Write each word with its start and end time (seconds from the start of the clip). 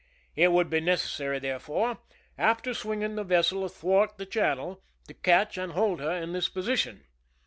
It 0.35 0.51
would 0.51 0.67
be 0.67 0.79
necessary, 0.79 1.37
therefore, 1.37 1.99
after 2.35 2.73
swinging 2.73 3.13
the 3.13 3.23
vessel 3.23 3.63
athwart 3.63 4.17
the 4.17 4.25
channel, 4.25 4.81
to 5.07 5.13
catch 5.13 5.59
>and 5.59 5.73
hold 5.73 5.99
her 5.99 6.13
in 6.15 6.33
this 6.33 6.49
position. 6.49 7.03